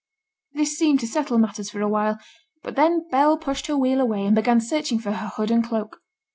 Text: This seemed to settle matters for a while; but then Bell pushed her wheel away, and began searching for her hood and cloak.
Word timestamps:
This 0.53 0.75
seemed 0.75 0.99
to 1.01 1.05
settle 1.07 1.37
matters 1.37 1.69
for 1.69 1.79
a 1.79 1.87
while; 1.87 2.17
but 2.63 2.75
then 2.75 3.07
Bell 3.11 3.37
pushed 3.37 3.67
her 3.67 3.77
wheel 3.77 4.01
away, 4.01 4.25
and 4.25 4.35
began 4.35 4.59
searching 4.59 4.97
for 4.97 5.11
her 5.11 5.27
hood 5.35 5.51
and 5.51 5.63
cloak. 5.63 5.99